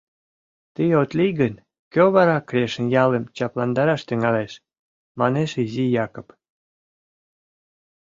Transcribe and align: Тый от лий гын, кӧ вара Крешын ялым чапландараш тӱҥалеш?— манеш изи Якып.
Тый 0.73 0.89
от 1.01 1.09
лий 1.17 1.33
гын, 1.39 1.53
кӧ 1.93 2.03
вара 2.15 2.37
Крешын 2.49 2.85
ялым 3.03 3.23
чапландараш 3.37 4.01
тӱҥалеш?— 4.07 4.51
манеш 5.19 5.51
изи 5.63 5.85
Якып. 6.05 6.27